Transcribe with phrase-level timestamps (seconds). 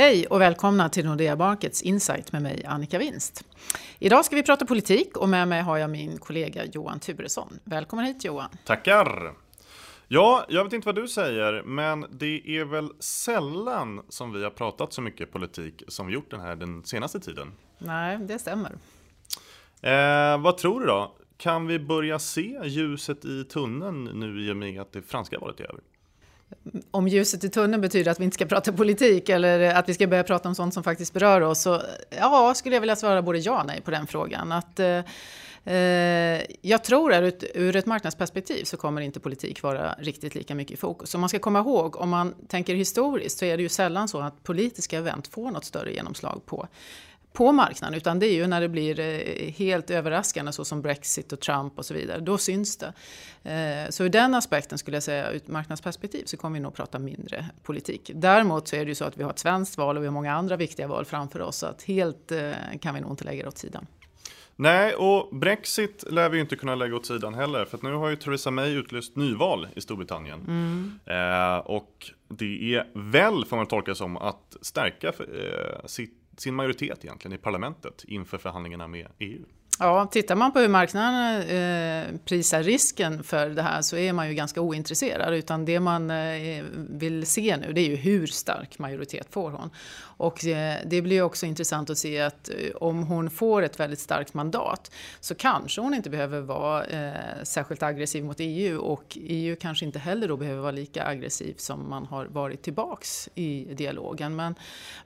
[0.00, 3.44] Hej och välkomna till Nordea Markets Insight med mig Annika Winst.
[3.98, 7.58] Idag ska vi prata politik och med mig har jag min kollega Johan Turesson.
[7.64, 8.50] Välkommen hit Johan.
[8.64, 9.34] Tackar!
[10.08, 14.50] Ja, jag vet inte vad du säger, men det är väl sällan som vi har
[14.50, 17.52] pratat så mycket politik som vi gjort den här den senaste tiden.
[17.78, 18.72] Nej, det stämmer.
[19.80, 21.16] Eh, vad tror du då?
[21.36, 25.60] Kan vi börja se ljuset i tunneln nu i och med att det franska valet
[25.60, 25.80] är över?
[26.90, 30.06] Om ljuset i tunneln betyder att vi inte ska prata politik eller att vi ska
[30.06, 31.62] börja prata om sånt som faktiskt berör oss.
[31.62, 34.52] Så ja, skulle jag vilja svara både ja och nej på den frågan.
[34.52, 35.04] Att, eh,
[35.74, 40.74] eh jag tror att ur ett marknadsperspektiv så kommer inte politik vara riktigt lika mycket
[40.74, 41.14] i fokus.
[41.14, 44.20] Om man ska komma ihåg, om man tänker historiskt så är det ju sällan så
[44.20, 46.68] att politiska event får något större genomslag på
[47.32, 51.32] på marknaden, utan det är ju när det blir eh, helt överraskande så som Brexit
[51.32, 52.20] och Trump och så vidare.
[52.20, 52.92] Då syns det.
[53.50, 56.74] Eh, så ur den aspekten skulle jag säga, ur ett marknadsperspektiv, så kommer vi nog
[56.74, 58.10] prata mindre politik.
[58.14, 60.12] Däremot så är det ju så att vi har ett svenskt val och vi har
[60.12, 63.42] många andra viktiga val framför oss, så att helt eh, kan vi nog inte lägga
[63.42, 63.86] det åt sidan.
[64.56, 68.08] Nej, och Brexit lär vi inte kunna lägga åt sidan heller, för att nu har
[68.08, 70.40] ju Theresa May utlyst nyval i Storbritannien.
[70.40, 71.00] Mm.
[71.06, 77.04] Eh, och det är väl, får man tolka som, att stärka eh, sitt sin majoritet
[77.04, 79.44] egentligen i parlamentet inför förhandlingarna med EU.
[79.82, 84.28] Ja, tittar man på hur marknaden eh, prisar risken för det här så är man
[84.28, 85.34] ju ganska ointresserad.
[85.34, 89.70] Utan det man eh, vill se nu det är ju hur stark majoritet får hon.
[90.20, 93.98] Och eh, det blir också intressant att se att eh, om hon får ett väldigt
[93.98, 99.56] starkt mandat så kanske hon inte behöver vara eh, särskilt aggressiv mot EU och EU
[99.60, 104.36] kanske inte heller då behöver vara lika aggressiv som man har varit tillbaks i dialogen.
[104.36, 104.54] Men,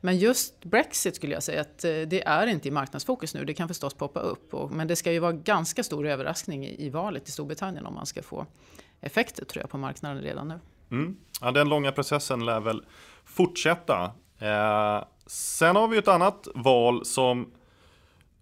[0.00, 3.44] men just Brexit skulle jag säga att eh, det är inte i marknadsfokus nu.
[3.44, 4.54] Det kan förstås poppa upp.
[4.68, 8.06] Men det ska ju vara ganska stor överraskning i, i valet i Storbritannien om man
[8.06, 8.46] ska få
[9.00, 10.60] effekter tror jag på marknaden redan nu.
[10.90, 11.16] Mm.
[11.40, 12.84] Ja, den långa processen lär väl
[13.24, 14.12] fortsätta.
[14.38, 17.52] Eh, sen har vi ett annat val som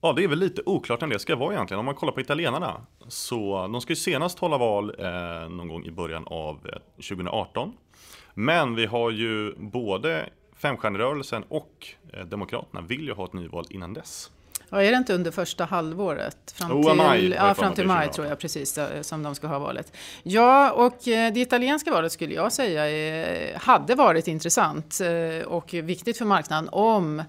[0.05, 1.79] Ja, det är väl lite oklart när det ska vara egentligen.
[1.79, 5.85] Om man kollar på italienarna så de ska ju senast hålla val eh, någon gång
[5.85, 7.73] i början av eh, 2018.
[8.35, 13.95] Men vi har ju både Femstjärnerörelsen och eh, Demokraterna vill ju ha ett nyval innan
[13.95, 14.31] dess.
[14.73, 16.55] Ja, är det inte under första halvåret?
[16.55, 19.59] Fram till, oh, maj, ja, fram till maj tror jag precis som de ska ha
[19.59, 19.93] valet.
[20.23, 25.75] Ja, och eh, det italienska valet skulle jag säga är, hade varit intressant eh, och
[25.75, 27.23] viktigt för marknaden om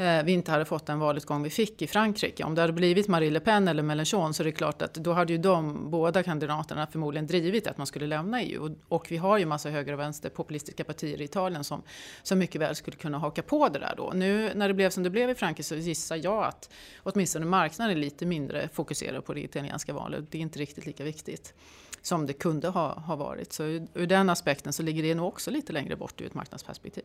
[0.00, 2.44] Eh, vi inte hade fått den valutgång vi fick i Frankrike.
[2.44, 5.12] Om det hade blivit Marie Le Pen eller Mélenchon så är det klart att då
[5.12, 8.76] hade ju de båda kandidaterna förmodligen drivit att man skulle lämna EU.
[8.88, 11.82] Och, vi har ju massa höger och vänster populistiska partier i Italien som,
[12.22, 14.12] som mycket väl skulle kunna haka på det där då.
[14.14, 16.70] Nu när det blev som det blev i Frankrike så gissar jag att
[17.02, 20.24] åtminstone marknaden är lite mindre fokuserad på det italienska valet.
[20.30, 21.54] Det är inte riktigt lika viktigt
[22.02, 23.52] som det kunde ha, ha varit.
[23.52, 26.34] Så ur, ur den aspekten så ligger det nog också lite längre bort ur ett
[26.34, 27.04] marknadsperspektiv.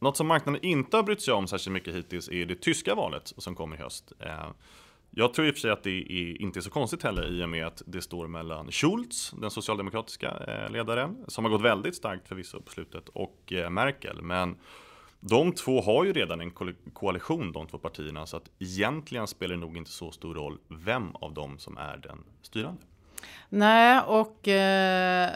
[0.00, 3.32] Något som marknaden inte har brytt sig om särskilt mycket hittills är det tyska valet
[3.36, 4.12] som kommer i höst.
[4.20, 4.50] Eh,
[5.10, 7.44] jag tror i och för sig att det är inte är så konstigt heller i
[7.44, 11.96] och med att det står mellan Schulz, den socialdemokratiska eh, ledaren, som har gått väldigt
[11.96, 14.22] starkt förvisso på slutet, och eh, Merkel.
[14.22, 14.56] Men
[15.26, 16.50] de två har ju redan en
[16.92, 21.16] koalition, de två partierna, så att egentligen spelar det nog inte så stor roll vem
[21.16, 22.82] av dem som är den styrande.
[23.48, 25.30] Nej, och eh,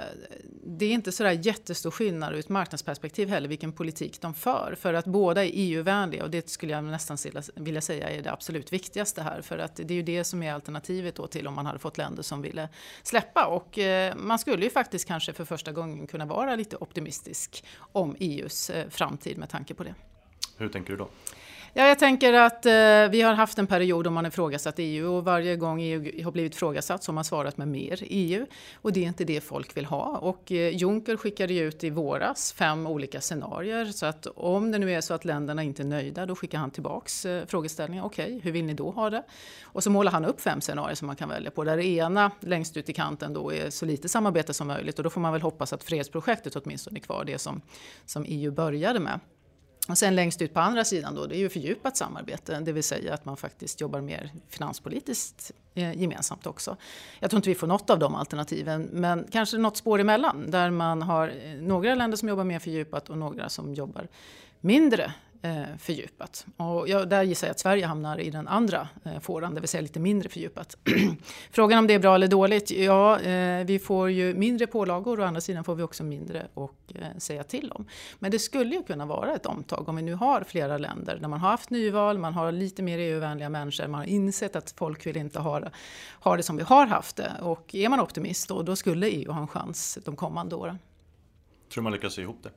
[0.64, 4.76] det är inte sådär jättestor skillnad ur ett marknadsperspektiv heller vilken politik de för.
[4.80, 7.18] För att båda är EU-vänliga och det skulle jag nästan
[7.54, 9.42] vilja säga är det absolut viktigaste här.
[9.42, 11.98] För att det är ju det som är alternativet då till om man hade fått
[11.98, 12.68] länder som ville
[13.02, 13.46] släppa.
[13.46, 18.16] Och eh, man skulle ju faktiskt kanske för första gången kunna vara lite optimistisk om
[18.20, 19.94] EUs eh, framtid med tanke på det.
[20.56, 21.08] Hur tänker du då?
[21.78, 22.72] Ja, jag tänker att eh,
[23.10, 26.54] vi har haft en period då man ifrågasatt EU och varje gång EU har blivit
[26.54, 28.46] ifrågasatt så har man svarat med mer EU.
[28.74, 30.18] Och det är inte det folk vill ha.
[30.18, 33.84] Och eh, Juncker skickade ju ut i våras fem olika scenarier.
[33.84, 36.70] Så att om det nu är så att länderna inte är nöjda då skickar han
[36.70, 38.04] tillbaks eh, frågeställningen.
[38.04, 39.22] Okej, okay, hur vill ni då ha det?
[39.62, 41.64] Och så målar han upp fem scenarier som man kan välja på.
[41.64, 44.98] Där det ena längst ut i kanten då är så lite samarbete som möjligt.
[44.98, 47.60] Och då får man väl hoppas att fredsprojektet åtminstone är kvar, det som,
[48.04, 49.20] som EU började med.
[49.88, 52.82] Och sen längst ut på andra sidan då, det är ju fördjupat samarbete, det vill
[52.82, 56.76] säga att man faktiskt jobbar mer finanspolitiskt eh, gemensamt också.
[57.20, 60.70] Jag tror inte vi får något av de alternativen, men kanske något spår emellan där
[60.70, 64.08] man har eh, några länder som jobbar mer fördjupat och några som jobbar
[64.60, 65.12] mindre
[65.42, 66.46] eh, fördjupat.
[66.56, 69.68] Och jag, där gissar jag att Sverige hamnar i den andra eh, fåran, det vill
[69.68, 70.76] säga lite mindre fördjupat.
[71.50, 72.70] Frågan om det är bra eller dåligt?
[72.70, 76.46] Ja, eh, vi får ju mindre pålagor och å andra sidan får vi också mindre
[76.54, 77.86] att eh, säga till om.
[78.18, 81.28] Men det skulle ju kunna vara ett omtag om vi nu har flera länder där
[81.28, 85.06] man har haft nyval, man har lite mer EU-vänliga människor, man har insett att folk
[85.06, 85.70] vill inte ha det,
[86.20, 87.32] ha det som vi har haft det.
[87.40, 90.78] Och är man optimist då, då skulle EU ha en chans de kommande åren.
[91.72, 92.50] Tror man lyckas sy ihop det?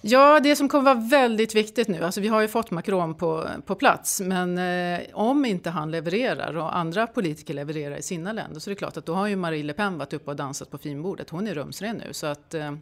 [0.00, 3.48] Ja, det som kommer vara väldigt viktigt nu, alltså vi har ju fått Macron på,
[3.66, 8.60] på plats, men eh, om inte han levererar och andra politiker levererar i sina länder
[8.60, 10.70] så är det klart att då har ju Marie Le Pen varit uppe och dansat
[10.70, 11.30] på finbordet.
[11.30, 12.72] Hon är rumsren nu så att eh,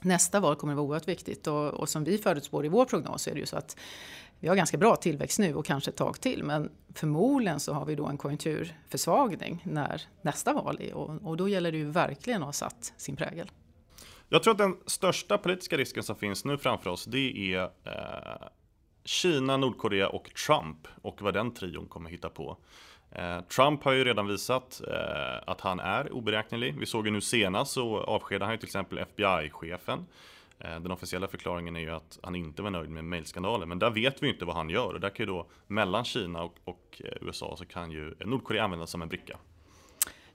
[0.00, 3.28] nästa val kommer att vara oerhört viktigt och, och som vi förutspår i vår prognos
[3.28, 3.76] är det ju så att
[4.40, 7.84] vi har ganska bra tillväxt nu och kanske ett tag till men förmodligen så har
[7.84, 12.42] vi då en konjunkturförsvagning när nästa val är och, och då gäller det ju verkligen
[12.42, 13.50] att ha satt sin prägel.
[14.28, 18.48] Jag tror att den största politiska risken som finns nu framför oss det är eh,
[19.04, 22.56] Kina, Nordkorea och Trump och vad den trion kommer hitta på.
[23.10, 26.78] Eh, Trump har ju redan visat eh, att han är oberäknelig.
[26.78, 30.06] Vi såg ju nu senast så avskedade han ju till exempel FBI-chefen.
[30.58, 33.90] Eh, den officiella förklaringen är ju att han inte var nöjd med mejlskandalen, men där
[33.90, 36.54] vet vi ju inte vad han gör och där kan ju då mellan Kina och,
[36.64, 39.38] och eh, USA så kan ju Nordkorea användas som en bricka.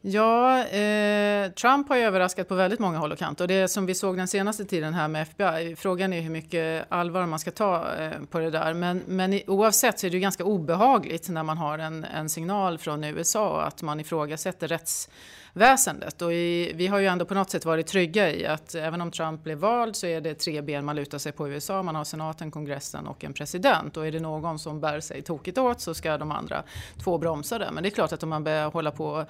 [0.05, 3.43] Ja, eh, Trump har ju överraskat på väldigt många håll och kanter.
[3.43, 6.85] Och det som vi såg den senaste tiden här med FBI, frågan är hur mycket
[6.89, 8.73] allvar man ska ta eh, på det där.
[8.73, 12.77] Men, men oavsett så är det ju ganska obehagligt när man har en, en signal
[12.77, 16.21] från USA att man ifrågasätter rättsväsendet.
[16.21, 19.11] Och i, vi har ju ändå på något sätt varit trygga i att även om
[19.11, 21.83] Trump blev vald så är det tre ben man lutar sig på i USA.
[21.83, 23.97] Man har senaten, kongressen och en president.
[23.97, 26.63] Och är det någon som bär sig tokigt åt så ska de andra
[27.03, 27.69] två bromsa det.
[27.71, 29.25] Men det är klart att om man börjar hålla på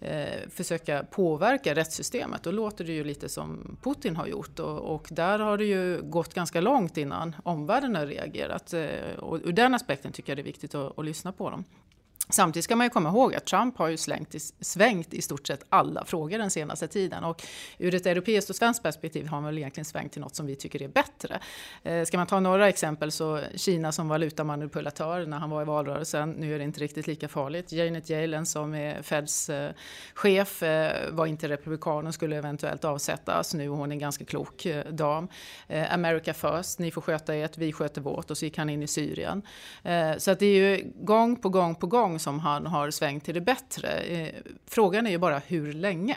[0.00, 4.58] eh, Eh, försöka påverka rättssystemet då låter det ju lite som Putin har gjort.
[4.58, 8.72] Och, och där har det ju gått ganska långt innan omvärlden har reagerat.
[8.72, 11.64] Eh, och ur den aspekten tycker jag det är viktigt att, att lyssna på dem.
[12.28, 15.46] Samtidigt ska man ju komma ihåg att Trump har ju slängt i, svängt i stort
[15.46, 17.24] sett alla frågor den senaste tiden.
[17.24, 17.42] Och
[17.78, 20.56] ur ett europeiskt och svenskt perspektiv har han väl egentligen svängt till något som vi
[20.56, 21.40] tycker är bättre.
[21.82, 26.30] Eh, ska man ta några exempel så Kina som valutamanipulatör när han var i valrörelsen.
[26.30, 27.72] Nu är det inte riktigt lika farligt.
[27.72, 29.72] Janet Yellen som är Feds eh,
[30.14, 33.54] chef eh, var inte republikan och skulle eventuellt avsättas.
[33.54, 35.28] Nu är hon en ganska klok eh, dam.
[35.68, 38.30] Eh, America first, ni får sköta ert, vi sköter vårt.
[38.30, 39.42] Och så gick han in i Syrien.
[39.82, 43.24] Eh, så att det är ju gång på gång på gång som han har svängt
[43.24, 43.88] till det bättre.
[43.88, 44.34] Eh,
[44.66, 46.16] frågan är ju bara hur länge.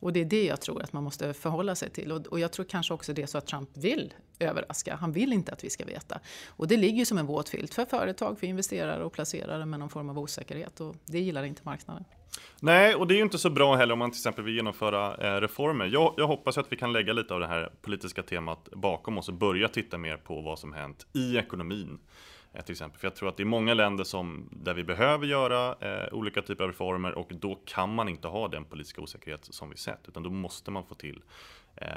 [0.00, 2.12] Och det är det jag tror att man måste förhålla sig till.
[2.12, 4.96] Och, jag tror kanske också det är så att Trump vill överraska.
[4.96, 6.20] Han vill inte att vi ska veta.
[6.46, 9.88] Och det ligger som en våt filt för företag, för investerare och placerare med någon
[9.88, 10.80] form av osäkerhet.
[10.80, 12.04] Och det gillar inte marknaden.
[12.60, 15.16] Nej, och det är ju inte så bra heller om man till exempel vill genomföra
[15.16, 15.86] eh, reformer.
[15.86, 19.28] Jag, jag, hoppas att vi kan lägga lite av det här politiska temat bakom oss
[19.28, 21.98] och börja titta mer på vad som hänt i ekonomin.
[22.52, 23.00] Eh, till exempel.
[23.00, 26.42] För jag tror att det är många länder som, där vi behöver göra eh, olika
[26.42, 30.08] typer av reformer och då kan man inte ha den politiska osäkerhet som vi sett,
[30.08, 31.22] utan då måste man få till
[31.76, 31.88] eh,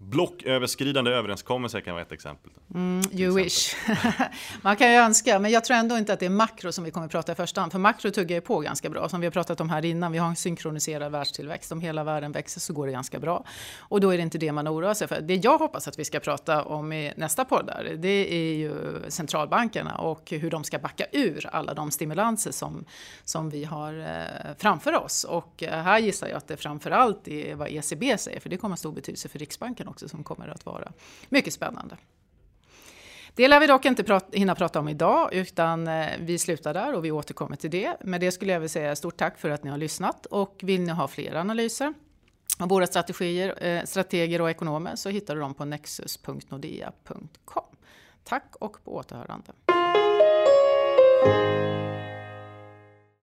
[0.00, 2.52] Blocköverskridande överenskommelser kan vara ett exempel.
[2.74, 3.74] Mm, you wish.
[4.62, 6.90] Man kan ju önska, men jag tror ändå inte att det är makro som vi
[6.90, 7.72] kommer att prata i första hand.
[7.72, 10.12] För makro tuggar ju på ganska bra, som vi har pratat om här innan.
[10.12, 11.72] Vi har en synkroniserad världstillväxt.
[11.72, 13.44] Om hela världen växer så går det ganska bra.
[13.78, 15.20] Och då är det inte det man oroar sig för.
[15.20, 18.74] Det jag hoppas att vi ska prata om i nästa podd där, det är ju
[19.08, 22.84] centralbankerna och hur de ska backa ur alla de stimulanser som,
[23.24, 25.24] som vi har eh, framför oss.
[25.24, 28.56] Och eh, här gissar jag att det framför allt är vad ECB säger, för det
[28.56, 30.92] kommer att ha stor betydelse för Riksbanken också som kommer att vara
[31.28, 31.96] mycket spännande.
[33.34, 36.94] Det lär vi dock inte prat hinna prata om idag, utan eh, vi slutar där
[36.94, 37.96] och vi återkommer till det.
[38.00, 40.80] Med det skulle jag vilja säga stort tack för att ni har lyssnat och vill
[40.80, 41.94] ni ha fler analyser
[42.58, 47.64] av våra strategier, eh, strateger och ekonomer så hittar du dem på nexus.nordea.com.
[48.24, 49.52] Tack och på återhörande.